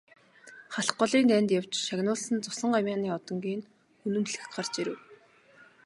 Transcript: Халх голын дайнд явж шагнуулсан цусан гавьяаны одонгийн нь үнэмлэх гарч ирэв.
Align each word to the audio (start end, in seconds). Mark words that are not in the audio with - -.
Халх 0.73 0.91
голын 0.99 1.25
дайнд 1.31 1.49
явж 1.59 1.71
шагнуулсан 1.87 2.37
цусан 2.45 2.69
гавьяаны 2.75 3.07
одонгийн 3.17 3.61
нь 3.65 3.69
үнэмлэх 4.07 4.45
гарч 4.55 4.73
ирэв. 4.81 4.99